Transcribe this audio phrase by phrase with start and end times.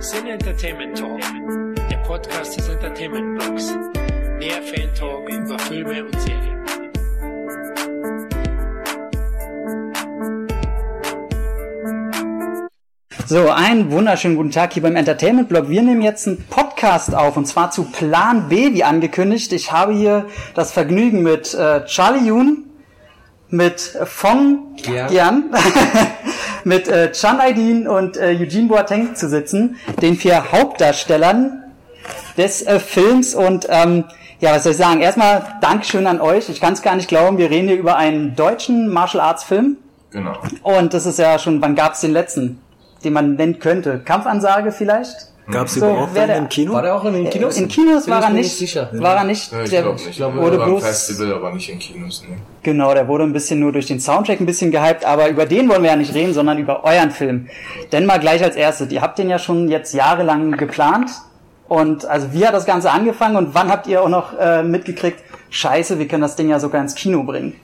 [0.00, 1.20] Sin Entertainment Talk,
[1.90, 3.74] der Podcast des Entertainment Blogs.
[4.40, 6.64] Der Fan Talk über Filme und Serien.
[13.26, 15.68] So, einen wunderschönen guten Tag hier beim Entertainment Blog.
[15.68, 19.52] Wir nehmen jetzt einen Podcast auf und zwar zu Plan B, wie angekündigt.
[19.52, 22.64] Ich habe hier das Vergnügen mit äh, Charlie Yoon,
[23.50, 25.08] mit Fong Ja.
[25.08, 25.50] Gian,
[26.68, 31.64] mit äh, Chan Aydin und äh, Eugene Boateng zu sitzen, den vier Hauptdarstellern
[32.36, 34.04] des äh, Films und ähm,
[34.40, 35.00] ja, was soll ich sagen?
[35.00, 36.48] Erstmal Dankeschön an euch.
[36.48, 39.78] Ich kann es gar nicht glauben, wir reden hier über einen deutschen Martial Arts Film.
[40.10, 40.38] Genau.
[40.62, 42.60] Und das ist ja schon, wann gab es den letzten,
[43.02, 43.98] den man nennen könnte?
[43.98, 45.32] Kampfansage vielleicht?
[45.50, 46.72] Gab es So, überhaupt wer einen der- im Kino?
[46.74, 47.56] War der auch in den Kinos?
[47.56, 48.56] In Kinos war ich er mir nicht.
[48.56, 48.90] sicher.
[48.92, 49.50] War er nicht.
[49.50, 50.16] Ja, ich der glaube nicht.
[50.16, 52.22] glaub, Ich wurde glaube, bloß- beim Festival, aber nicht in Kinos.
[52.28, 52.36] Ne?
[52.62, 55.68] Genau, der wurde ein bisschen nur durch den Soundtrack ein bisschen gehypt, aber über den
[55.70, 57.48] wollen wir ja nicht reden, sondern über euren Film.
[57.92, 61.10] Denn mal gleich als erstes, ihr habt den ja schon jetzt jahrelang geplant.
[61.66, 65.22] Und also wie hat das Ganze angefangen und wann habt ihr auch noch äh, mitgekriegt,
[65.50, 67.54] scheiße, wir können das Ding ja sogar ins Kino bringen?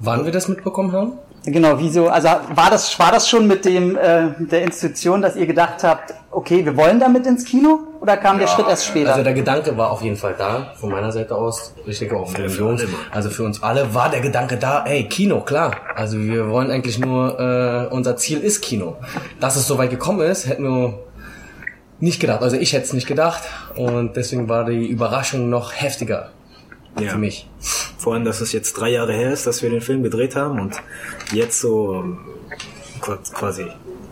[0.00, 1.12] Wann wir das mitbekommen haben?
[1.46, 2.08] Genau, wieso?
[2.08, 6.12] Also war das war das schon mit dem äh, der Institution, dass ihr gedacht habt,
[6.30, 9.12] okay, wir wollen damit ins Kino oder kam der Ja, Schritt erst später?
[9.12, 11.74] Also der Gedanke war auf jeden Fall da, von meiner Seite aus.
[11.86, 12.82] Ich denke auch für den Jungs.
[13.10, 15.76] Also für uns alle war der Gedanke da, ey, Kino, klar.
[15.96, 18.96] Also wir wollen eigentlich nur, äh, unser Ziel ist Kino.
[19.40, 20.98] Dass es so weit gekommen ist, hätten wir
[22.00, 22.42] nicht gedacht.
[22.42, 23.42] Also ich hätte es nicht gedacht.
[23.76, 26.30] Und deswegen war die Überraschung noch heftiger
[26.98, 27.12] Ja.
[27.12, 27.48] für mich.
[28.00, 30.58] Vor allem, dass es jetzt drei Jahre her ist, dass wir den Film gedreht haben
[30.58, 30.74] und
[31.32, 32.18] jetzt so ähm,
[33.00, 33.66] qu- quasi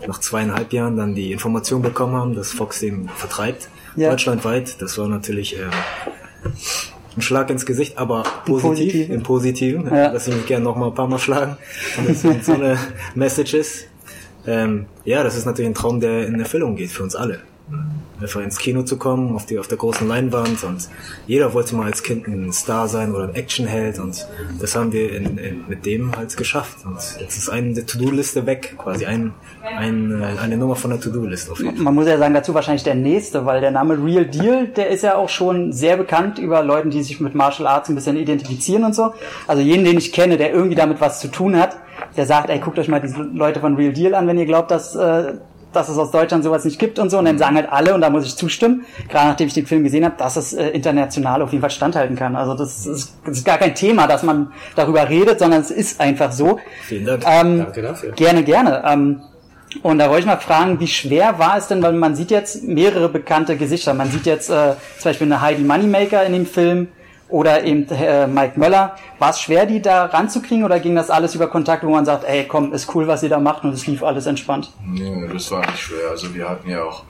[0.07, 4.11] nach zweieinhalb Jahren dann die Information bekommen haben, dass Fox den vertreibt, Ja.
[4.11, 4.79] deutschlandweit.
[4.81, 5.71] Das war natürlich ähm,
[7.17, 9.15] ein Schlag ins Gesicht, aber positiv, Positiven.
[9.15, 9.85] im Positiven.
[9.87, 10.09] Ja.
[10.11, 11.57] Dass sie mich gerne noch mal ein paar Mal schlagen.
[11.97, 12.77] Und das sind so eine
[13.15, 13.85] Message ist.
[14.47, 17.39] Ähm, ja, das ist natürlich ein Traum, der in Erfüllung geht für uns alle.
[18.21, 20.89] Einfach ins Kino zu kommen, auf, die, auf der großen Leinwand und
[21.27, 24.27] jeder wollte mal als Kind ein Star sein oder ein Actionheld und
[24.59, 28.75] das haben wir in, in, mit dem halt geschafft und jetzt ist eine To-Do-Liste weg,
[28.77, 31.53] quasi ein, ein, äh, eine Nummer von der To-Do-Liste.
[31.75, 35.03] Man muss ja sagen, dazu wahrscheinlich der nächste, weil der Name Real Deal, der ist
[35.03, 38.83] ja auch schon sehr bekannt über Leuten, die sich mit Martial Arts ein bisschen identifizieren
[38.83, 39.13] und so.
[39.47, 41.77] Also jeden, den ich kenne, der irgendwie damit was zu tun hat,
[42.17, 44.71] der sagt, ey, guckt euch mal diese Leute von Real Deal an, wenn ihr glaubt,
[44.71, 45.33] dass, äh,
[45.73, 47.19] dass es aus Deutschland sowas nicht gibt und so.
[47.19, 49.83] Und dann sagen halt alle, und da muss ich zustimmen, gerade nachdem ich den Film
[49.83, 52.35] gesehen habe, dass es äh, international auf jeden Fall standhalten kann.
[52.35, 55.99] Also das ist, das ist gar kein Thema, dass man darüber redet, sondern es ist
[55.99, 56.59] einfach so.
[56.83, 57.23] Vielen Dank.
[57.25, 58.11] Ähm, Danke dafür.
[58.13, 58.83] Gerne, gerne.
[58.85, 59.21] Ähm,
[59.83, 62.63] und da wollte ich mal fragen, wie schwer war es denn, weil man sieht jetzt
[62.63, 63.93] mehrere bekannte Gesichter.
[63.93, 66.87] Man sieht jetzt äh, zum Beispiel eine Heidi Moneymaker in dem Film
[67.29, 68.95] oder eben äh, Mike Möller.
[69.19, 72.23] War es schwer, die da ranzukriegen oder ging das alles über Kontakt, wo man sagt,
[72.25, 74.71] ey, komm, ist cool, was ihr da macht und es lief alles entspannt?
[74.85, 76.09] Nee, das war nicht schwer.
[76.09, 77.03] Also wir hatten ja auch,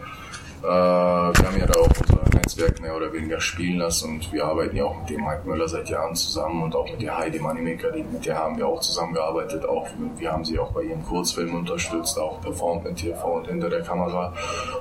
[0.62, 4.44] äh, wir haben ja da auch unser Netzwerk mehr oder weniger spielen lassen und wir
[4.44, 7.38] arbeiten ja auch mit dem Mike Müller seit Jahren zusammen und auch mit der Heidi
[7.40, 9.66] Moneymaker, mit der haben wir auch zusammengearbeitet.
[9.66, 9.88] Auch
[10.18, 13.82] wir haben sie auch bei ihren Kurzfilmen unterstützt, auch performt mit TV und hinter der
[13.82, 14.34] Kamera.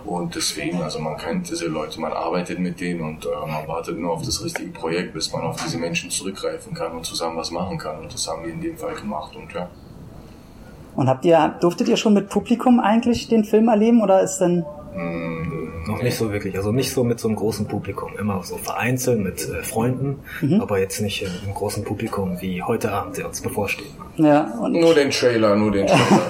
[0.06, 3.98] Und deswegen, also man kennt diese Leute, man arbeitet mit denen und äh, man wartet
[3.98, 7.50] nur auf das richtige Projekt, bis man auf diese Menschen zurückgreifen kann und zusammen was
[7.50, 7.98] machen kann.
[8.00, 9.68] Und das haben wir in dem Fall gemacht und ja.
[10.96, 14.64] Und habt ihr, durftet ihr schon mit Publikum eigentlich den Film erleben oder ist denn
[15.98, 19.18] Noch nicht so wirklich, also nicht so mit so einem großen Publikum, immer so vereinzelt
[19.18, 20.20] mit äh, Freunden,
[20.60, 23.90] aber jetzt nicht äh, im großen Publikum wie heute Abend, der uns bevorsteht.
[24.16, 26.20] ja und Nur den Trailer, nur den Trailer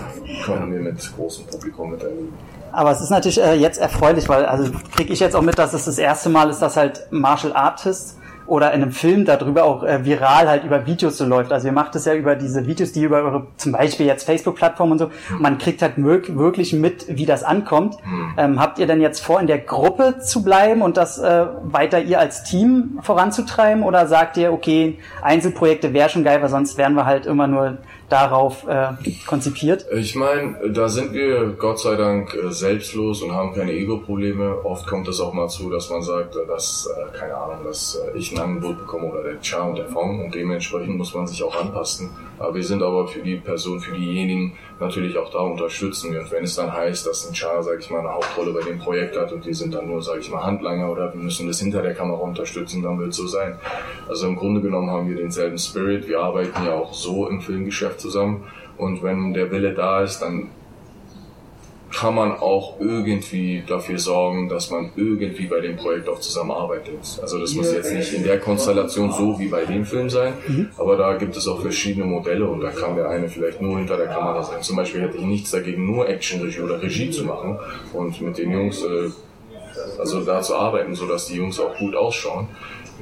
[0.44, 2.32] können wir mit großem Publikum miterleben.
[2.72, 5.72] Aber es ist natürlich äh, jetzt erfreulich, weil also kriege ich jetzt auch mit, dass
[5.74, 8.16] es das erste Mal ist, dass halt Martial Artists
[8.48, 11.52] oder in einem Film darüber auch äh, viral halt über Videos so läuft.
[11.52, 14.92] Also ihr macht es ja über diese Videos, die über eure zum Beispiel jetzt Facebook-Plattform
[14.92, 15.10] und so.
[15.38, 17.96] Man kriegt halt wirklich mit, wie das ankommt.
[18.36, 22.00] Ähm, habt ihr denn jetzt vor, in der Gruppe zu bleiben und das äh, weiter
[22.00, 26.94] ihr als Team voranzutreiben oder sagt ihr, okay, Einzelprojekte wäre schon geil, weil sonst wären
[26.94, 28.88] wir halt immer nur darauf äh,
[29.26, 29.86] konzipiert?
[29.92, 34.64] Ich meine, da sind wir Gott sei Dank äh, selbstlos und haben keine Ego-Probleme.
[34.64, 37.96] Oft kommt es auch mal zu, dass man sagt, äh, dass, äh, keine Ahnung, dass
[37.96, 41.26] äh, ich ein Angebot bekomme oder der Char und der Fong und dementsprechend muss man
[41.26, 42.10] sich auch anpassen.
[42.38, 46.16] Aber wir sind aber für die Person, für diejenigen natürlich auch da unterstützen.
[46.16, 48.78] Und wenn es dann heißt, dass ein Char, sag ich mal, eine Hauptrolle bei dem
[48.78, 51.60] Projekt hat und die sind dann nur, sag ich mal, Handlanger oder wir müssen das
[51.60, 53.58] hinter der Kamera unterstützen, dann wird es so sein.
[54.08, 56.06] Also im Grunde genommen haben wir denselben Spirit.
[56.08, 58.44] Wir arbeiten ja auch so im Filmgeschäft zusammen.
[58.76, 60.50] Und wenn der Wille da ist, dann
[61.92, 66.98] kann man auch irgendwie dafür sorgen, dass man irgendwie bei dem Projekt auch zusammenarbeitet.
[67.22, 70.68] Also das muss jetzt nicht in der Konstellation so wie bei dem Film sein, mhm.
[70.76, 73.96] aber da gibt es auch verschiedene Modelle und da kann der eine vielleicht nur hinter
[73.96, 74.62] der Kamera sein.
[74.62, 77.58] Zum Beispiel hätte ich nichts dagegen, nur Action-Regie oder Regie zu machen
[77.92, 79.10] und mit den Jungs äh,
[79.98, 82.48] also da zu arbeiten, sodass die Jungs auch gut ausschauen.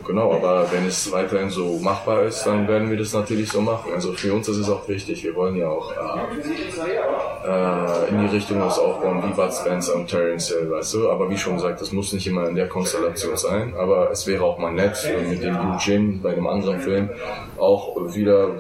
[0.04, 3.92] Genau, aber wenn es weiterhin so machbar ist, dann werden wir das natürlich so machen.
[3.94, 5.24] Also für uns ist es auch wichtig.
[5.24, 10.08] Wir wollen ja auch äh, äh, in die Richtung was aufbauen, wie Bud Spencer und
[10.08, 11.10] Terence Hill, weißt du.
[11.10, 13.74] Aber wie schon gesagt, das muss nicht immer in der Konstellation sein.
[13.76, 14.96] Aber es wäre auch mal nett,
[15.28, 17.10] mit dem Eugene bei einem anderen Film
[17.58, 18.56] auch wieder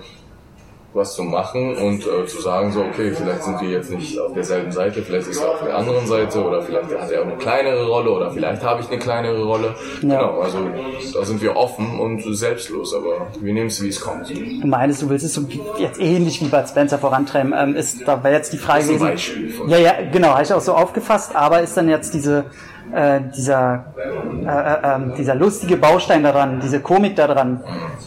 [0.96, 4.32] was zu machen und äh, zu sagen, so, okay, vielleicht sind wir jetzt nicht auf
[4.32, 7.86] derselben Seite, vielleicht ist er auf der anderen Seite oder vielleicht hat er eine kleinere
[7.86, 9.74] Rolle oder vielleicht habe ich eine kleinere Rolle.
[10.02, 10.20] Ja.
[10.20, 10.58] Genau, also
[11.14, 14.30] da sind wir offen und selbstlos, aber wir nehmen es, wie es kommt.
[14.30, 15.42] Du meinst, du willst es so
[15.78, 17.54] jetzt ähnlich wie bei Spencer vorantreiben.
[17.56, 19.68] Ähm, ist, da wäre jetzt die Frage gewesen.
[19.68, 22.46] Ja, ja, genau, habe ich auch so aufgefasst, aber ist dann jetzt diese
[22.96, 23.84] äh, dieser,
[24.42, 27.60] äh, äh, ähm, dieser lustige Baustein daran, diese Komik daran,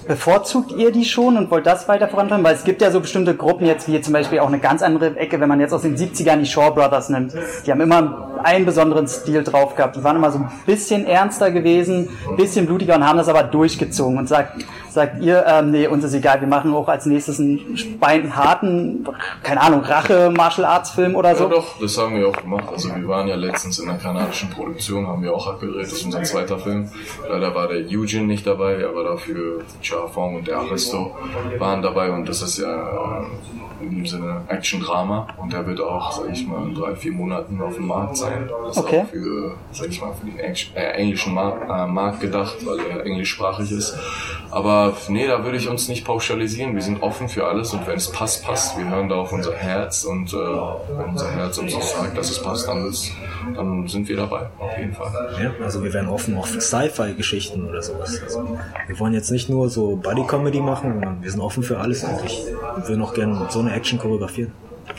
[0.08, 2.44] bevorzugt ihr die schon und wollt das weiter vorantreiben?
[2.44, 5.16] Weil es gibt ja so bestimmte Gruppen jetzt, wie zum Beispiel auch eine ganz andere
[5.16, 7.34] Ecke, wenn man jetzt aus den 70ern die Shaw Brothers nimmt.
[7.66, 9.96] Die haben immer einen besonderen Stil drauf gehabt.
[9.96, 13.44] Die waren immer so ein bisschen ernster gewesen, ein bisschen blutiger und haben das aber
[13.44, 17.40] durchgezogen und sagt, sagt ihr, ähm, nee, uns ist egal, wir machen auch als nächstes
[17.40, 19.08] einen harten,
[19.44, 21.46] keine Ahnung, Rache-Martial Arts-Film oder so?
[21.46, 22.66] Ja doch, das haben wir auch gemacht.
[22.72, 26.06] Also wir waren ja letztens in einer kanadischen Produktion, haben wir auch abgedreht, das ist
[26.06, 26.90] unser zweiter Film.
[27.28, 31.16] Leider war der Eugene nicht dabei, aber dafür Cha Fong und der Aristo
[31.58, 33.26] waren dabei und das ist ja
[33.82, 37.62] in dem Sinne Action-Drama und der wird auch, sag ich mal, in drei, vier Monaten
[37.62, 38.50] auf dem Markt sein.
[38.66, 39.02] Das ist okay.
[39.02, 43.06] auch für, sag ich mal, für den äh, englischen Markt, äh, Markt gedacht, weil er
[43.06, 43.98] englischsprachig ist.
[44.52, 46.76] Aber nee, da würde ich uns nicht pauschalisieren.
[46.76, 48.78] Wir sind offen für alles und wenn es passt, passt.
[48.78, 52.30] Wir hören da auf unser Herz und äh, wenn unser Herz uns auch sagt, dass
[52.30, 53.12] es passt, dann, ist,
[53.56, 55.12] dann sind wir dabei, auf jeden Fall.
[55.42, 58.22] Ja, also wir werden offen auch für Sci-Fi-Geschichten oder sowas.
[58.24, 58.58] Also
[58.88, 62.24] wir wollen jetzt nicht nur so Buddy-Comedy machen, sondern wir sind offen für alles und
[62.26, 62.46] ich
[62.78, 64.52] würde noch gerne so eine Action choreografieren.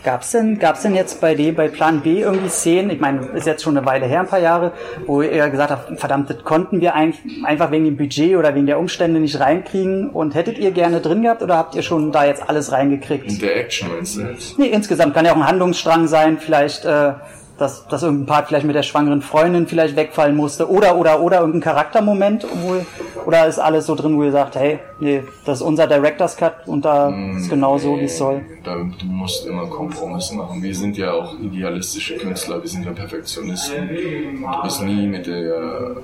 [0.02, 3.46] Gab's denn, gab's denn jetzt bei dir, bei Plan B irgendwie Szenen, ich meine, ist
[3.46, 4.72] jetzt schon eine Weile her, ein paar Jahre,
[5.06, 7.12] wo ihr gesagt habt, verdammt, das konnten wir ein,
[7.44, 11.22] einfach wegen dem Budget oder wegen der Umstände nicht reinkriegen und hättet ihr gerne drin
[11.22, 13.30] gehabt oder habt ihr schon da jetzt alles reingekriegt?
[13.30, 14.22] In der Action meinst du?
[14.56, 17.12] Nee, insgesamt kann ja auch ein Handlungsstrang sein, vielleicht, äh,
[17.58, 21.40] dass, dass irgendein Part vielleicht mit der schwangeren Freundin vielleicht wegfallen musste oder oder oder
[21.40, 22.80] irgendein Charaktermoment wo,
[23.26, 26.66] oder ist alles so drin, wo ihr sagt, hey, nee, das ist unser Director's Cut
[26.66, 28.42] und da mm, ist genau so, wie es soll.
[28.62, 30.62] Da, du musst immer Kompromisse machen.
[30.62, 33.88] Wir sind ja auch idealistische Künstler, wir sind ja Perfektionisten.
[33.88, 35.96] Du bist nie mit, der,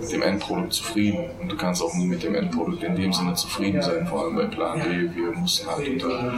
[0.00, 3.34] mit dem Endprodukt zufrieden und du kannst auch nie mit dem Endprodukt in dem Sinne
[3.34, 5.08] zufrieden sein, vor allem bei Plan B.
[5.14, 6.32] Wir mussten halt unter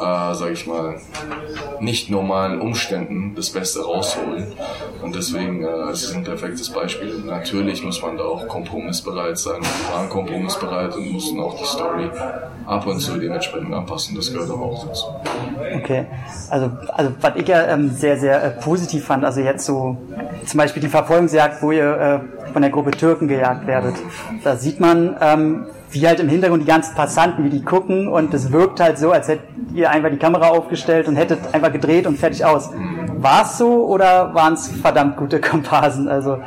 [0.00, 1.00] äh, sag ich mal,
[1.80, 4.46] nicht normalen Umständen das Beste rausholen.
[5.02, 7.22] Und deswegen äh, es ist ein perfektes Beispiel.
[7.24, 9.60] Natürlich muss man da auch kompromissbereit sein.
[9.60, 12.10] Wir waren kompromissbereit und mussten auch die Story
[12.66, 14.16] ab und zu dementsprechend anpassen.
[14.16, 15.06] Das gehört aber auch dazu.
[15.76, 16.06] Okay,
[16.48, 19.96] also, also was ich ja ähm, sehr, sehr äh, positiv fand, also jetzt so
[20.46, 23.94] zum Beispiel die Verfolgungsjagd, wo ihr äh, von der Gruppe Türken gejagt werdet,
[24.44, 28.32] da sieht man, ähm, wie halt im Hintergrund die ganzen Passanten, wie die gucken und
[28.34, 32.06] es wirkt halt so, als hättet ihr einfach die Kamera aufgestellt und hättet einfach gedreht
[32.06, 32.70] und fertig aus.
[33.22, 36.08] War es so oder waren es verdammt gute Komparsen?
[36.08, 36.38] Also,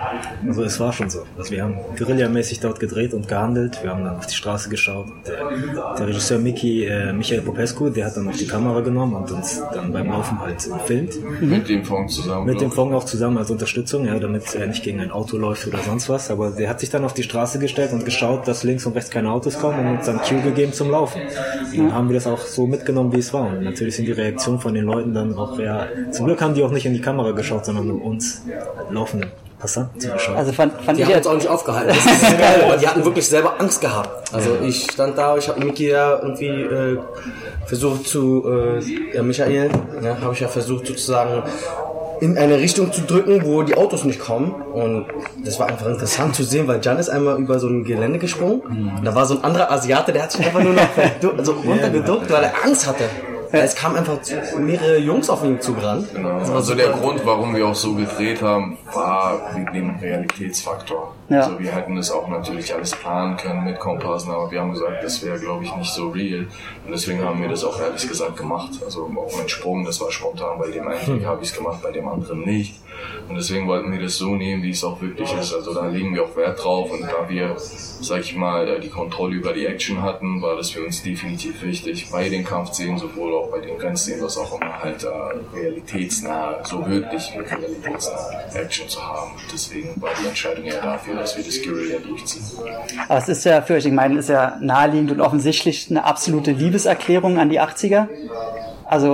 [0.48, 1.20] also es war schon so.
[1.38, 3.84] Also wir haben guerillamäßig dort gedreht und gehandelt.
[3.84, 5.06] Wir haben dann auf die Straße geschaut.
[5.28, 9.32] Der, der Regisseur Mickey, äh, Michael Popescu, der hat dann auch die Kamera genommen und
[9.32, 11.14] uns dann beim Laufen halt gefilmt.
[11.42, 11.50] Mhm.
[11.50, 12.48] Mit dem Fong zusammen.
[12.48, 15.68] Mit dem Fong auch zusammen als Unterstützung, ja, damit er nicht gegen ein Auto läuft
[15.68, 16.32] oder sonst was.
[16.32, 19.12] Aber der hat sich dann auf die Straße gestellt und geschaut, dass links und rechts
[19.12, 21.22] keine Autos kommen und uns dann Cue gegeben zum Laufen.
[21.22, 23.46] Und dann haben wir das auch so mitgenommen, wie es war.
[23.46, 26.63] Und natürlich sind die Reaktionen von den Leuten dann auch, ja, zum Glück haben die
[26.64, 28.42] auch nicht in die Kamera geschaut, sondern uns
[28.90, 29.32] laufenden
[29.64, 30.36] Passanten zugeschaut.
[30.36, 31.96] Also fand, fand die ich haben uns auch nicht aufgehalten.
[32.04, 34.34] Das ist geil, weil die hatten wirklich selber Angst gehabt.
[34.34, 37.00] Also ich stand da, ich habe Miki ja irgendwie äh,
[37.66, 39.70] versucht zu, äh, ja Michael,
[40.02, 41.44] ja, habe ich ja versucht sozusagen
[42.20, 44.52] in eine Richtung zu drücken, wo die Autos nicht kommen.
[44.52, 45.08] Und
[45.44, 48.62] das war einfach interessant zu sehen, weil Jan ist einmal über so ein Gelände gesprungen.
[48.68, 48.98] Mhm.
[48.98, 50.88] Und da war so ein anderer Asiate, der hat sich einfach nur noch
[51.44, 53.06] so runtergeduckt, weil er Angst hatte.
[53.62, 54.18] Es kamen einfach
[54.58, 56.08] mehrere Jungs auf ihn zugerannt.
[56.12, 56.40] Genau.
[56.40, 61.14] Also der Grund, warum wir auch so gedreht haben, war wegen dem Realitätsfaktor.
[61.30, 61.42] Ja.
[61.42, 65.04] Also wir hätten das auch natürlich alles planen können mit Komparsen, aber wir haben gesagt,
[65.04, 66.48] das wäre glaube ich nicht so real.
[66.86, 68.72] Und deswegen haben wir das auch ehrlich gesagt gemacht.
[68.84, 70.58] Also auch mein Sprung, das war spontan.
[70.58, 71.26] Bei dem einen hm.
[71.26, 72.83] habe ich es gemacht, bei dem anderen nicht.
[73.30, 75.54] Und deswegen wollten wir das so nehmen, wie es auch wirklich ist.
[75.54, 76.92] Also da legen wir auch Wert drauf.
[76.92, 80.84] Und da wir, sag ich mal, die Kontrolle über die Action hatten, war das für
[80.84, 85.04] uns definitiv wichtig, bei den Kampfszenen sowohl auch bei den Grenzszenen, was auch immer halt
[85.04, 85.08] äh,
[85.56, 89.32] realitätsnah, so wirklich realitätsnah Action zu haben.
[89.52, 92.44] Deswegen war die Entscheidung ja dafür, dass wir das Guerilla durchziehen.
[93.08, 96.52] Aber es ist ja für euch, ich meine, ist ja naheliegend und offensichtlich eine absolute
[96.52, 98.08] Liebeserklärung an die 80er.
[98.86, 99.14] Also,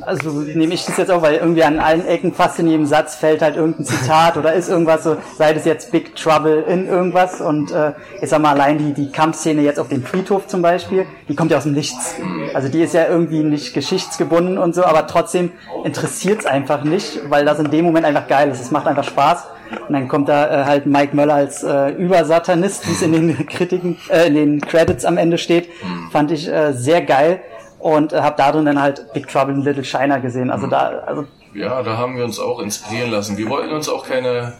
[0.00, 3.16] also nehme ich das jetzt auch, weil irgendwie an allen Ecken fast in jedem Satz
[3.16, 7.40] fällt halt irgendein Zitat oder ist irgendwas so, sei das jetzt Big Trouble in irgendwas
[7.40, 11.06] und äh, ich sag mal allein die, die Kampfszene jetzt auf dem Friedhof zum Beispiel,
[11.28, 12.14] die kommt ja aus dem Nichts.
[12.52, 15.52] Also die ist ja irgendwie nicht geschichtsgebunden und so, aber trotzdem
[15.84, 18.60] interessiert es einfach nicht, weil das in dem Moment einfach geil ist.
[18.60, 19.44] Es macht einfach Spaß.
[19.88, 23.46] Und dann kommt da äh, halt Mike Möller als äh, Übersatanist, wie es in den
[23.46, 25.68] Kritiken, äh, in den Credits am Ende steht,
[26.12, 27.40] fand ich äh, sehr geil
[27.84, 30.50] und äh, habe darin dann halt Big Trouble in Little China gesehen.
[30.50, 33.36] Also da, also Ja, da haben wir uns auch inspirieren lassen.
[33.36, 34.54] Wir wollten uns auch keine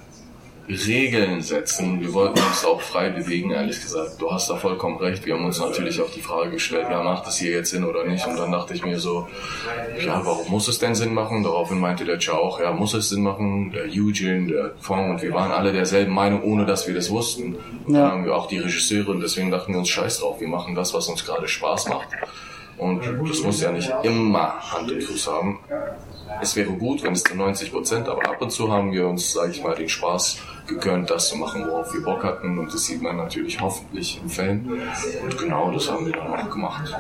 [0.69, 2.03] Regeln setzen.
[2.03, 4.17] Wir wollten uns auch frei bewegen, ehrlich gesagt.
[4.19, 5.25] Du hast da vollkommen recht.
[5.25, 8.05] Wir haben uns natürlich auch die Frage gestellt, ja, macht das hier jetzt Sinn oder
[8.05, 8.27] nicht?
[8.27, 9.27] Und dann dachte ich mir so,
[10.05, 11.43] ja, warum muss es denn Sinn machen?
[11.45, 13.73] Daraufhin meinte der Cha auch, ja, muss es Sinn machen?
[13.73, 17.57] Der Eugene, der Fong und wir waren alle derselben Meinung, ohne dass wir das wussten.
[17.87, 18.03] Und Ja.
[18.03, 20.75] dann haben wir auch die Regisseure und deswegen dachten wir uns, scheiß drauf, wir machen
[20.75, 22.09] das, was uns gerade Spaß macht.
[22.79, 25.61] Und das muss ja nicht immer Hand und Fuß haben.
[26.41, 29.33] Es wäre gut, wenn es zu 90 Prozent, aber ab und zu haben wir uns,
[29.33, 32.59] sage ich mal, den Spaß gegönnt, das zu machen, worauf wir Bock hatten.
[32.59, 34.81] Und das sieht man natürlich hoffentlich im Film.
[35.23, 36.93] Und genau das haben wir dann auch gemacht.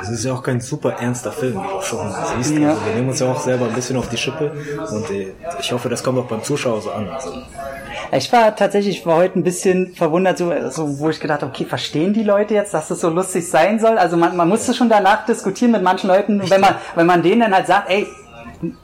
[0.00, 2.58] Es ist ja auch kein super ernster Film, wie du schon siehst.
[2.58, 2.70] Ja.
[2.70, 4.52] Also wir nehmen uns ja auch selber ein bisschen auf die Schippe
[4.90, 7.08] und äh, ich hoffe, das kommt auch beim Zuschauer so an.
[7.08, 7.32] Also,
[8.12, 11.52] Ich war tatsächlich, ich war heute ein bisschen verwundert, so, so wo ich gedacht habe,
[11.52, 13.98] okay, verstehen die Leute jetzt, dass das so lustig sein soll?
[13.98, 17.40] Also man, man musste schon danach diskutieren mit manchen Leuten, wenn man, wenn man denen
[17.40, 18.06] dann halt sagt, ey,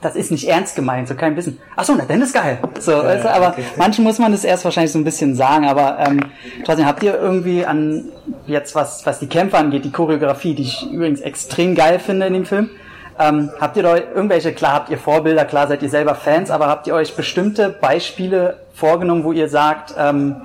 [0.01, 1.59] das ist nicht ernst gemeint, so kein bisschen.
[1.77, 2.59] Ach so, na dann ist geil.
[2.79, 5.67] So, weißt du, aber manchen muss man das erst wahrscheinlich so ein bisschen sagen.
[5.67, 6.21] Aber ähm,
[6.65, 8.05] trotzdem habt ihr irgendwie an
[8.47, 12.35] jetzt was was die Kämpfe angeht, die Choreografie, die ich übrigens extrem geil finde in
[12.35, 12.71] dem Film.
[13.19, 16.69] Ähm, habt ihr da irgendwelche, klar habt ihr Vorbilder, klar seid ihr selber Fans, aber
[16.69, 20.43] habt ihr euch bestimmte Beispiele vorgenommen, wo ihr sagt, ähm,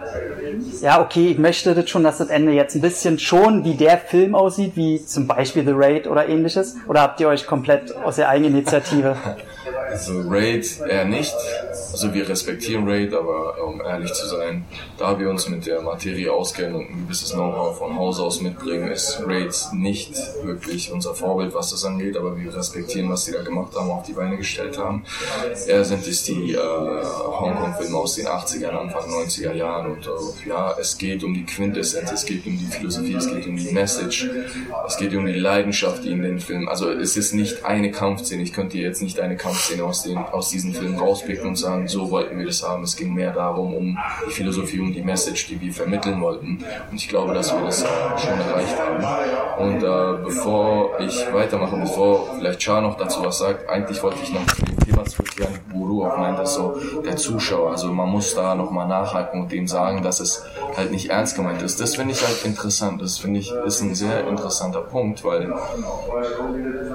[0.81, 3.97] ja, okay, ich möchte das schon, dass das Ende jetzt ein bisschen schon wie der
[3.97, 6.75] Film aussieht, wie zum Beispiel The Raid oder ähnliches?
[6.87, 9.15] Oder habt ihr euch komplett aus der Eigeninitiative?
[9.89, 11.35] Also Raid eher nicht.
[11.91, 14.65] Also wir respektieren Raid, aber um ehrlich zu sein,
[14.97, 18.91] da wir uns mit der Materie auskennen und ein gewisses Know-how von Haus aus mitbringen,
[18.91, 20.13] ist Raid nicht
[20.43, 24.05] wirklich unser Vorbild, was das angeht, aber wir respektieren, was sie da gemacht haben, auf
[24.05, 25.03] die Beine gestellt haben.
[25.67, 30.75] Eher sind es die äh, Hongkong-Filme aus den 80ern, Anfang 90er Jahren und äh, ja,
[30.79, 34.29] es geht um die Quintessenz, es geht um die Philosophie, es geht um die Message,
[34.85, 38.43] es geht um die Leidenschaft, die in den Filmen, also es ist nicht eine Kampfszene,
[38.43, 42.09] ich könnte jetzt nicht eine Kampfszene aus, den, aus diesen Filmen rauspicken und sagen, so
[42.11, 45.59] wollten wir das haben, es ging mehr darum, um die Philosophie, um die Message, die
[45.59, 46.63] wir vermitteln wollten.
[46.89, 47.79] Und ich glaube, dass wir das
[48.17, 49.65] schon erreicht haben.
[49.65, 54.33] Und äh, bevor ich weitermache, bevor vielleicht Char noch dazu was sagt, eigentlich wollte ich
[54.33, 58.35] noch zu dem Thema zurückkehren, wo du auch meintest, so der Zuschauer, also man muss
[58.35, 61.79] da nochmal nachhaken und denen sagen, dass es halt nicht ernst gemeint ist.
[61.79, 65.53] Das finde ich halt interessant, das finde ich ist ein sehr interessanter Punkt, weil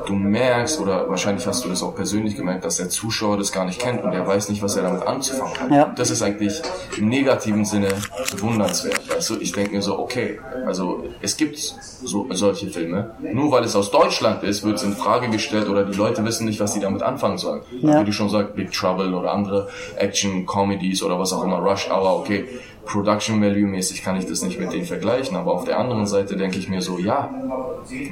[0.06, 3.64] du merkst, oder wahrscheinlich hast du das auch persönlich gemerkt, dass der Zuschauer das gar
[3.64, 5.70] nicht kennt und er weiß nicht, was er damit anzufangen hat.
[5.70, 5.92] Ja.
[5.96, 6.60] Das ist eigentlich
[6.96, 7.88] im negativen Sinne
[8.30, 9.00] bewundernswert.
[9.28, 9.38] Du?
[9.40, 13.14] Ich denke mir so, okay, also es gibt so, solche Filme.
[13.20, 16.46] Nur weil es aus Deutschland ist, wird es in Frage gestellt oder die Leute wissen
[16.46, 17.62] nicht, was sie damit anfangen sollen.
[17.80, 18.00] Ja.
[18.00, 22.20] Wie du schon sagst, Big Trouble oder andere Action-Comedies oder was auch immer, Rush Hour,
[22.20, 22.46] okay.
[22.84, 26.36] Production Value mäßig kann ich das nicht mit denen vergleichen, aber auf der anderen Seite
[26.36, 27.28] denke ich mir so, ja,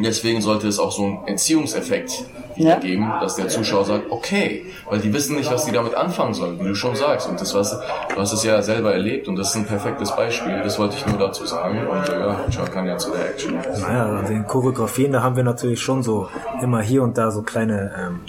[0.03, 2.25] deswegen sollte es auch so einen Erziehungseffekt
[2.57, 2.79] Ja.
[2.79, 6.59] geben, dass der Zuschauer sagt, okay, weil die wissen nicht, was die damit anfangen sollen,
[6.61, 7.29] wie du schon sagst.
[7.29, 7.71] Und das was,
[8.13, 10.61] du hast es ja selber erlebt und das ist ein perfektes Beispiel.
[10.63, 11.79] Das wollte ich nur dazu sagen.
[11.87, 13.55] Und äh, ja, Chuck kann ja zu der Action.
[13.81, 16.29] naja, den Choreografien, da haben wir natürlich schon so
[16.61, 18.21] immer hier und da so kleine, ähm,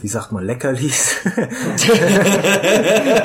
[0.00, 1.16] wie sagt man, Leckerlis.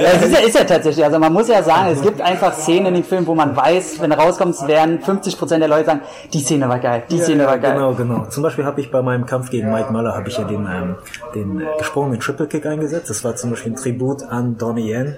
[0.03, 2.53] Ja, es ist ja, ist ja tatsächlich, also man muss ja sagen, es gibt einfach
[2.53, 6.01] Szenen in dem Film, wo man weiß, wenn rauskommt, es werden 50% der Leute sagen,
[6.33, 7.75] die Szene war geil, die Szene war geil.
[7.75, 8.25] Genau, genau.
[8.25, 10.95] Zum Beispiel habe ich bei meinem Kampf gegen Mike Muller habe ich ja den, ähm,
[11.35, 13.09] den gesprungenen Triple Kick eingesetzt.
[13.09, 15.17] Das war zum Beispiel ein Tribut an Donnie Yen.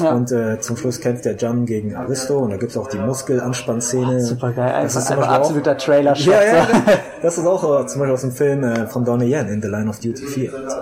[0.00, 0.12] Ja.
[0.12, 4.20] Und äh, zum Schluss kämpft der Jan gegen Aristo und da gibt's auch die Muskelanspannszene.
[4.20, 6.34] Super geil, Das ist zum einfach Beispiel absoluter Trailer-Shot.
[6.34, 6.92] Ja, ja, so.
[7.22, 9.68] das ist auch äh, zum Beispiel aus dem Film äh, von Donnie Yen in The
[9.68, 10.52] Line of Duty 4.
[10.54, 10.74] Und das,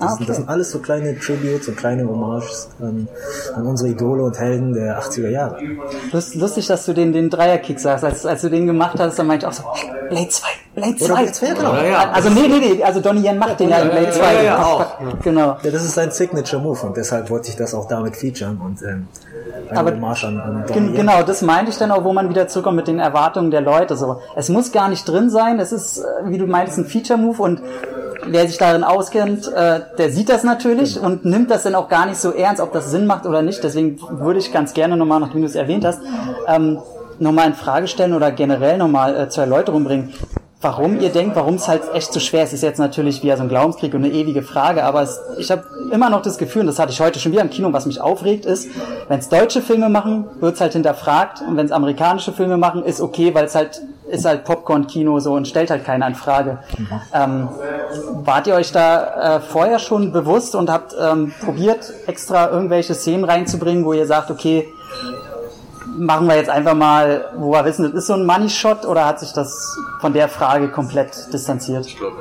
[0.00, 3.08] Ah, sind, das sind alles so kleine Tributes und kleine Hommages an,
[3.54, 5.58] an unsere Idole und Helden der 80er Jahre.
[6.12, 8.04] Lust, lustig, dass du den, den Dreierkick sagst.
[8.04, 9.64] Als, als du den gemacht hast, dann meinte ich auch so,
[10.12, 11.04] Blade 2, Blade 2.
[11.04, 11.74] Oder Blade 2, genau.
[11.74, 12.10] Ja, ja.
[12.12, 14.34] Also nee, nee, nee, also Donnie Yen macht den ja in Blade 2.
[14.34, 14.86] ja, ja, auch.
[15.22, 15.56] Genau.
[15.62, 18.82] Ja, das ist sein Signature Move und deshalb wollte ich das auch damit featuren und
[18.82, 19.08] ähm,
[19.70, 22.48] aber Marsch an, an Gen Donnie genau, das meinte ich dann auch, wo man wieder
[22.48, 23.96] zurückkommt mit den Erwartungen der Leute.
[23.96, 25.58] So, es muss gar nicht drin sein.
[25.58, 27.62] Es ist, äh, wie du meintest, ein Feature-Move und
[28.26, 32.06] wer sich darin auskennt, äh, der sieht das natürlich und nimmt das dann auch gar
[32.06, 33.64] nicht so ernst, ob das Sinn macht oder nicht.
[33.64, 36.00] Deswegen würde ich ganz gerne nochmal, nachdem du es erwähnt hast,
[36.46, 36.78] ähm,
[37.22, 40.12] nochmal in Frage stellen oder generell nochmal äh, zur Erläuterung bringen,
[40.60, 42.52] warum ihr denkt, warum es halt echt so schwer ist.
[42.52, 45.64] Ist jetzt natürlich wieder so ein Glaubenskrieg und eine ewige Frage, aber es, ich habe
[45.90, 48.00] immer noch das Gefühl, und das hatte ich heute schon wieder im Kino, was mich
[48.00, 48.68] aufregt, ist,
[49.08, 52.84] wenn es deutsche Filme machen, wird es halt hinterfragt und wenn es amerikanische Filme machen,
[52.84, 56.58] ist okay, weil es halt ist halt Popcorn-Kino so und stellt halt keiner in Frage.
[57.14, 57.48] Ähm,
[58.24, 63.24] wart ihr euch da äh, vorher schon bewusst und habt ähm, probiert, extra irgendwelche Szenen
[63.24, 64.68] reinzubringen, wo ihr sagt, okay,
[65.98, 69.04] machen wir jetzt einfach mal, wo wir wissen, das ist so ein Money Shot oder
[69.06, 71.86] hat sich das von der Frage komplett distanziert?
[71.86, 72.16] Ich glaube,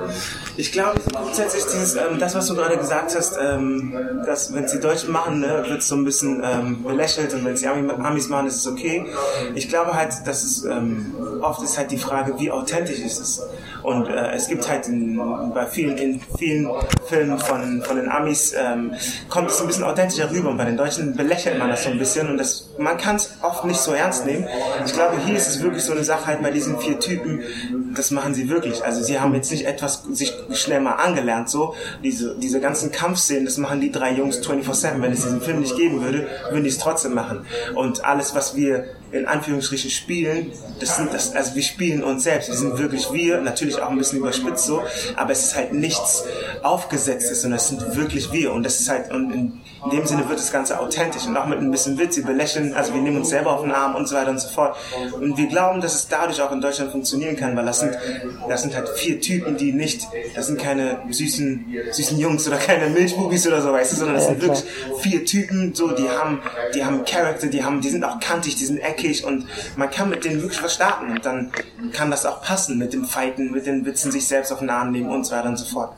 [0.57, 3.93] Ich glaube grundsätzlich dieses, ähm, das, was du gerade gesagt hast, ähm,
[4.25, 7.45] dass wenn es die Deutschen machen, ne, wird es so ein bisschen ähm, belächelt und
[7.45, 9.05] wenn es die Ami- Amis machen, ist es okay.
[9.55, 13.41] Ich glaube halt, dass es ähm, oft ist halt die Frage, wie authentisch ist es.
[13.83, 15.17] Und äh, es gibt halt in,
[15.53, 16.69] bei vielen, in vielen
[17.07, 18.93] Filmen von, von den Amis ähm,
[19.29, 21.97] kommt es ein bisschen authentischer rüber und bei den Deutschen belächelt man das so ein
[21.97, 24.47] bisschen und das, man kann es oft nicht so ernst nehmen.
[24.85, 27.41] Ich glaube, hier ist es wirklich so eine Sache halt bei diesen vier Typen,
[27.95, 28.83] das machen sie wirklich.
[28.83, 31.75] Also sie haben jetzt nicht etwas sich schnell mal angelernt, so.
[32.03, 35.01] Diese, diese ganzen Kampfszenen, das machen die drei Jungs 24-7.
[35.01, 37.45] Wenn es diesen Film nicht geben würde, würden die es trotzdem machen.
[37.75, 42.49] Und alles, was wir in Anführungsstrichen spielen, das sind das, also wir spielen uns selbst.
[42.49, 44.81] Wir sind wirklich wir, natürlich auch ein bisschen überspitzt so,
[45.15, 46.23] aber es ist halt nichts
[46.63, 48.53] aufgesetztes, sondern es sind wirklich wir.
[48.53, 51.45] Und das ist halt, und in, in dem Sinne wird das Ganze authentisch und auch
[51.45, 54.07] mit ein bisschen Witz, wir belächeln, also wir nehmen uns selber auf den Arm und
[54.07, 54.75] so weiter und so fort.
[55.13, 57.97] Und wir glauben, dass es dadurch auch in Deutschland funktionieren kann, weil das sind,
[58.47, 62.89] das sind halt vier Typen, die nicht, das sind keine süßen, süßen Jungs oder keine
[62.89, 64.63] Milchbubis oder so, weißt du, sondern das sind wirklich
[64.99, 66.41] vier Typen, so, die haben,
[66.73, 70.09] die haben Charakter, die haben, die sind auch kantig, die sind eckig und man kann
[70.09, 71.51] mit denen wirklich was starten und dann
[71.91, 74.91] kann das auch passen mit dem Fighten, mit den Witzen, sich selbst auf den Arm
[74.91, 75.93] nehmen und so weiter und so fort.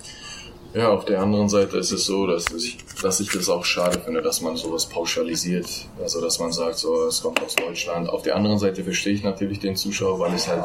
[0.74, 4.00] Ja, auf der anderen Seite ist es so, dass ich, dass ich das auch schade
[4.00, 5.68] finde, dass man sowas pauschalisiert.
[6.02, 8.10] Also, dass man sagt, so, es kommt aus Deutschland.
[8.10, 10.64] Auf der anderen Seite verstehe ich natürlich den Zuschauer, weil es halt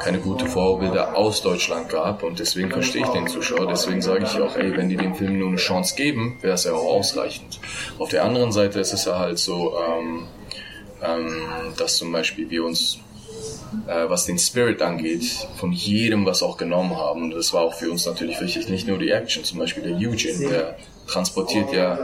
[0.00, 3.66] keine gute Vorbilder aus Deutschland gab und deswegen verstehe ich den Zuschauer.
[3.66, 6.62] Deswegen sage ich auch, ey, wenn die dem Film nur eine Chance geben, wäre es
[6.62, 7.58] ja auch ausreichend.
[7.98, 10.28] Auf der anderen Seite ist es ja halt so, ähm,
[11.02, 11.42] ähm,
[11.76, 12.98] dass zum Beispiel wir uns
[13.86, 15.24] äh, was den Spirit angeht,
[15.56, 17.30] von jedem was auch genommen haben.
[17.30, 20.48] Das war auch für uns natürlich wichtig, nicht nur die Action, zum Beispiel der Eugene,
[20.48, 20.76] der
[21.12, 21.98] transportiert ja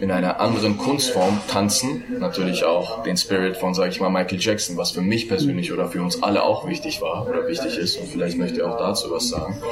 [0.00, 4.76] in einer anderen Kunstform tanzen, natürlich auch den Spirit von, sage ich mal, Michael Jackson,
[4.76, 8.08] was für mich persönlich oder für uns alle auch wichtig war oder wichtig ist und
[8.08, 9.62] vielleicht möchte er auch dazu was sagen.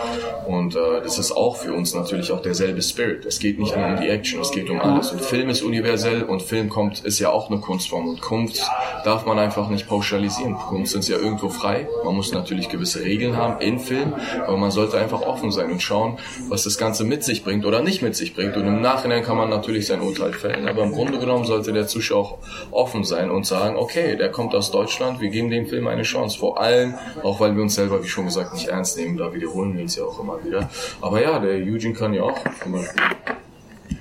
[0.46, 3.24] Und äh, das ist auch für uns natürlich auch derselbe Spirit.
[3.26, 5.10] Es geht nicht nur um die Action, es geht um alles.
[5.10, 8.62] Und Film ist universell und Film kommt, ist ja auch eine Kunstform und Kunst
[9.04, 10.54] darf man einfach nicht pauschalisieren.
[10.54, 11.88] Kunst ist ja irgendwo frei.
[12.04, 14.14] Man muss natürlich gewisse Regeln haben in Film,
[14.46, 17.82] aber man sollte einfach offen sein und schauen, was das Ganze mit sich bringt oder
[17.82, 18.35] nicht mit sich bringt.
[18.36, 21.86] Und im Nachhinein kann man natürlich sein Urteil fällen, aber im Grunde genommen sollte der
[21.86, 22.38] Zuschauer auch
[22.70, 26.38] offen sein und sagen, okay, der kommt aus Deutschland, wir geben dem Film eine Chance.
[26.38, 29.74] Vor allem, auch weil wir uns selber, wie schon gesagt, nicht ernst nehmen, da wiederholen
[29.74, 30.68] wir uns ja auch immer wieder.
[31.00, 33.02] Aber ja, der Eugene kann ja auch zum Beispiel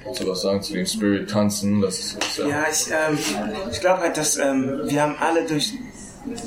[0.06, 3.18] dazu was sagen zu dem Spirit tanzen, das ist ja, Ja, ich, ähm,
[3.72, 5.74] ich glaube halt, dass ähm, wir haben alle durch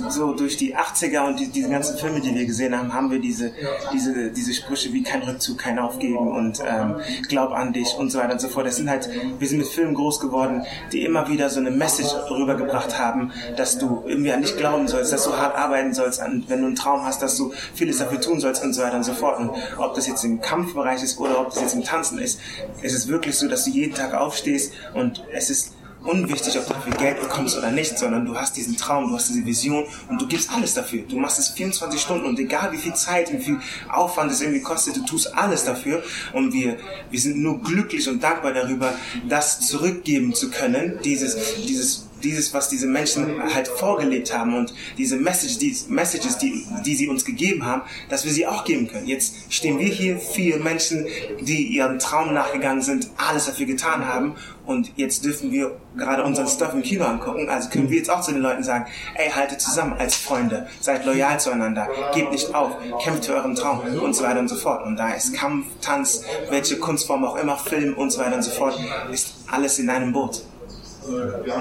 [0.08, 3.20] so durch die 80er und die, diese ganzen Filme, die wir gesehen haben, haben wir
[3.20, 3.52] diese,
[3.92, 6.96] diese, diese Sprüche wie kein Rückzug, kein Aufgeben und ähm,
[7.28, 8.66] glaub an dich und so weiter und so fort.
[8.66, 12.12] Das sind halt, wir sind mit Filmen groß geworden, die immer wieder so eine Message
[12.30, 16.44] rübergebracht haben, dass du irgendwie an dich glauben sollst, dass du hart arbeiten sollst, an,
[16.48, 19.04] wenn du einen Traum hast, dass du vieles dafür tun sollst und so weiter und
[19.04, 19.38] so fort.
[19.38, 22.40] Und ob das jetzt im Kampfbereich ist oder ob das jetzt im Tanzen ist,
[22.82, 26.74] ist es wirklich so, dass du jeden Tag aufstehst und es ist unwichtig, ob du
[26.74, 30.20] dafür Geld bekommst oder nicht, sondern du hast diesen Traum, du hast diese Vision und
[30.20, 31.02] du gibst alles dafür.
[31.02, 33.58] Du machst es 24 Stunden und egal wie viel Zeit, wie viel
[33.88, 36.76] Aufwand es irgendwie kostet, du tust alles dafür und wir,
[37.10, 38.94] wir sind nur glücklich und dankbar darüber,
[39.28, 45.16] das zurückgeben zu können, dieses, dieses dieses, was diese Menschen halt vorgelebt haben und diese
[45.16, 49.06] Message, die, Messages, die, die sie uns gegeben haben, dass wir sie auch geben können.
[49.06, 51.06] Jetzt stehen wir hier, vier Menschen,
[51.40, 54.34] die ihren Traum nachgegangen sind, alles dafür getan haben
[54.68, 57.48] und jetzt dürfen wir gerade unseren Stuff im Kino angucken.
[57.48, 61.06] Also können wir jetzt auch zu den Leuten sagen, ey, haltet zusammen als Freunde, seid
[61.06, 64.84] loyal zueinander, gebt nicht auf, kämpft für euren Traum und so weiter und so fort.
[64.84, 68.50] Und da ist Kampf, Tanz, welche Kunstform auch immer, Film und so weiter und so
[68.50, 68.78] fort,
[69.10, 70.42] ist alles in einem Boot.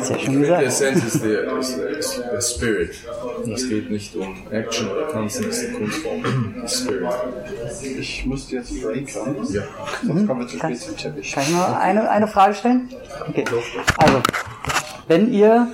[0.01, 0.63] Ist ja schon Die gesagt.
[0.63, 2.95] Essenz ist der, ist, ist der Spirit.
[3.53, 6.23] Es geht nicht um Action oder Tanzen, es ist eine Kunstform.
[6.61, 7.13] Der Spirit.
[7.99, 9.45] Ich müsste jetzt breaken.
[9.51, 9.63] Ja.
[10.05, 11.31] Sonst kommen wir zu spät zum Teppich.
[11.31, 12.89] Kann ich noch eine, eine Frage stellen?
[13.29, 13.45] Okay.
[13.97, 14.21] Also,
[15.07, 15.67] Wenn ihr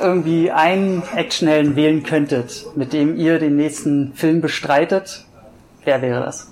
[0.00, 5.24] irgendwie einen Actionhelden wählen könntet, mit dem ihr den nächsten Film bestreitet,
[5.84, 6.48] wer wäre das?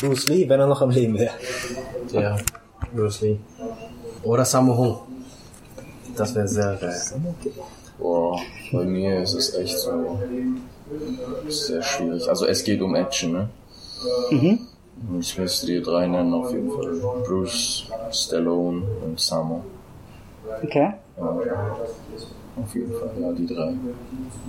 [0.00, 1.34] Bruce Lee, wenn er noch am Leben wäre.
[2.12, 2.36] Ja,
[2.94, 3.38] Bruce Lee.
[4.26, 4.98] Oder Sammo Hung.
[6.16, 7.00] Das wäre sehr geil.
[7.98, 8.38] Boah,
[8.72, 10.18] bei mir ist es echt so
[11.48, 12.28] sehr schwierig.
[12.28, 13.48] Also es geht um Action, ne?
[14.30, 14.58] Mhm.
[15.20, 16.94] Ich müsste die drei nennen auf jeden Fall.
[17.26, 19.62] Bruce, Stallone und Samo.
[20.62, 20.94] Okay.
[21.18, 21.76] Ja,
[22.58, 23.74] auf jeden Fall, ja, die drei.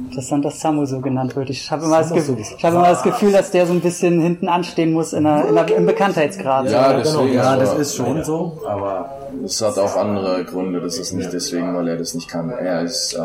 [0.05, 1.49] Interessant, dass Samu so genannt wird.
[1.49, 4.47] Ich habe immer, das ich habe immer das Gefühl, dass der so ein bisschen hinten
[4.47, 6.69] anstehen muss in der, in der, im Bekanntheitsgrad.
[6.69, 9.09] Ja, deswegen, Ja, das ist schon so, aber
[9.41, 10.81] Das hat auch andere Gründe.
[10.81, 12.49] Das ist nicht deswegen, weil er das nicht kann.
[12.49, 13.19] Er ist, äh,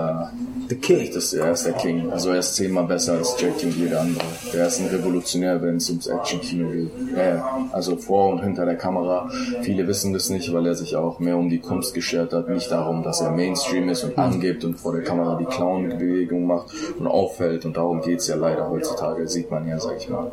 [0.69, 1.11] The King.
[1.13, 2.11] das, er ist der King.
[2.11, 4.25] Also er ist zehnmal besser als Jack und jeder andere.
[4.55, 6.91] Er ist ein Revolutionär, wenn es ums Action-Kino geht.
[7.17, 7.69] Ja.
[7.73, 9.31] also vor und hinter der Kamera.
[9.63, 12.49] Viele wissen das nicht, weil er sich auch mehr um die Kunst geschert hat.
[12.49, 16.75] Nicht darum, dass er Mainstream ist und angibt und vor der Kamera die Clown-Bewegung macht
[16.99, 17.65] und auffällt.
[17.65, 19.29] Und darum geht's ja leider heutzutage.
[19.29, 20.33] Sieht man ja, sag ich mal.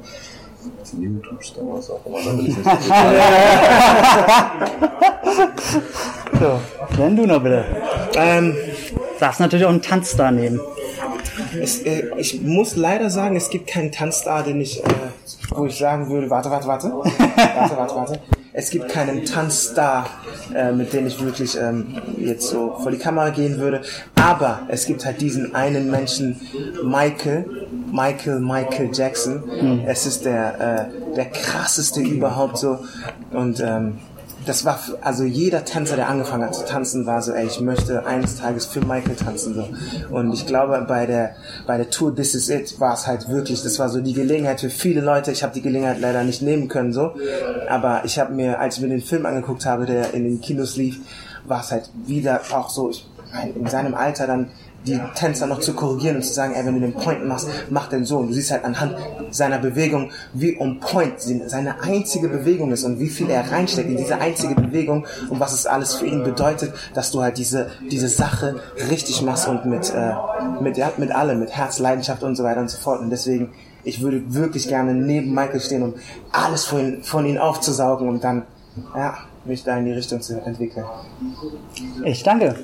[1.00, 2.18] YouTube-Stars auch immer.
[2.24, 2.68] Da will ich nicht
[6.40, 6.60] So,
[6.98, 7.66] wenn du noch bitte.
[8.16, 8.56] Ähm,
[9.20, 10.62] Darfst natürlich auch einen Tanzstar nehmen.
[11.62, 14.88] es, äh, ich muss leider sagen, es gibt keinen Tanzstar, den ich, äh,
[15.50, 18.20] wo ich sagen würde, warte, warte, warte, warte, warte, warte.
[18.52, 20.10] Es gibt keinen Tanzstar,
[20.56, 23.82] äh, mit dem ich wirklich ähm, jetzt so vor die Kamera gehen würde.
[24.16, 26.40] Aber es gibt halt diesen einen Menschen,
[26.84, 27.46] Michael,
[27.92, 29.82] Michael, Michael Jackson.
[29.86, 32.80] Es ist der, äh, der krasseste überhaupt so.
[33.32, 34.00] Und ähm,
[34.46, 38.06] das war, also jeder Tänzer, der angefangen hat zu tanzen, war so, ey, ich möchte
[38.06, 39.68] eines Tages für Michael tanzen, so.
[40.16, 41.36] Und ich glaube, bei der,
[41.68, 44.62] bei der Tour This Is It war es halt wirklich, das war so die Gelegenheit
[44.62, 45.32] für viele Leute.
[45.32, 47.14] Ich habe die Gelegenheit leider nicht nehmen können, so.
[47.68, 50.78] Aber ich habe mir, als ich mir den Film angeguckt habe, der in den Kinos
[50.78, 51.00] lief,
[51.46, 53.08] war es halt wieder auch so, ich,
[53.56, 54.50] in seinem Alter dann
[54.86, 57.88] die Tänzer noch zu korrigieren und zu sagen, ey, wenn du den Point machst, mach
[57.88, 58.18] den so.
[58.18, 58.96] Und du siehst halt anhand
[59.32, 63.98] seiner Bewegung, wie on point seine einzige Bewegung ist und wie viel er reinsteckt in
[63.98, 68.08] diese einzige Bewegung und was es alles für ihn bedeutet, dass du halt diese, diese
[68.08, 68.56] Sache
[68.90, 70.14] richtig machst und mit, äh,
[70.62, 73.02] mit, ja, mit allem, mit Herz, Leidenschaft und so weiter und so fort.
[73.02, 73.52] Und deswegen,
[73.84, 75.94] ich würde wirklich gerne neben Michael stehen, um
[76.32, 78.44] alles von, von ihm aufzusaugen und dann,
[78.96, 80.86] ja, mich da in die Richtung zu entwickeln.
[82.04, 82.64] Ich danke.